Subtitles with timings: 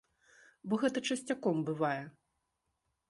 [0.71, 2.01] Бо гэта часцяком бывае.